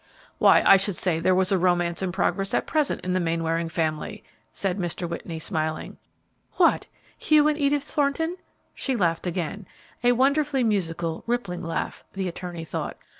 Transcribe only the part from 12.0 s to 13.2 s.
the attorney thought.